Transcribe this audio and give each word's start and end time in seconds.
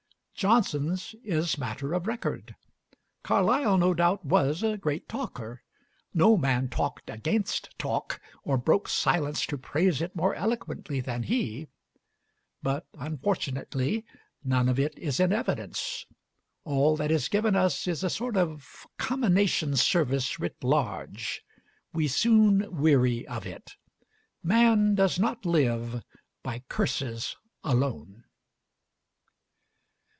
Johnson's 0.33 1.13
is 1.23 1.59
matter 1.59 1.93
of 1.93 2.07
record. 2.07 2.55
Carlyle 3.21 3.77
no 3.77 3.93
doubt 3.93 4.25
was 4.25 4.63
a 4.63 4.75
great 4.75 5.07
talker 5.07 5.61
no 6.15 6.35
man 6.35 6.67
talked 6.67 7.11
against 7.11 7.77
talk 7.77 8.19
or 8.43 8.57
broke 8.57 8.87
silence 8.89 9.45
to 9.45 9.55
praise 9.59 10.01
it 10.01 10.15
more 10.15 10.33
eloquently 10.33 10.99
than 10.99 11.21
he, 11.21 11.67
but 12.63 12.87
unfortunately 12.97 14.03
none 14.43 14.67
of 14.67 14.79
it 14.79 14.97
is 14.97 15.19
in 15.19 15.31
evidence. 15.31 16.07
All 16.63 16.97
that 16.97 17.11
is 17.11 17.29
given 17.29 17.55
us 17.55 17.85
is 17.85 18.03
a 18.03 18.09
sort 18.09 18.35
of 18.35 18.87
Commination 18.97 19.75
Service 19.75 20.39
writ 20.39 20.63
large. 20.63 21.43
We 21.93 22.07
soon 22.07 22.65
weary 22.81 23.27
of 23.27 23.45
it. 23.45 23.75
Man 24.41 24.95
does 24.95 25.19
not 25.19 25.45
live 25.45 26.01
by 26.41 26.63
curses 26.67 27.35
alone. 27.63 28.23